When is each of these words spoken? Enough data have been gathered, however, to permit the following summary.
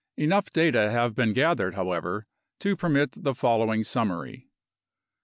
Enough 0.17 0.51
data 0.51 0.89
have 0.89 1.13
been 1.13 1.31
gathered, 1.31 1.75
however, 1.75 2.25
to 2.61 2.75
permit 2.75 3.11
the 3.11 3.35
following 3.35 3.83
summary. 3.83 4.49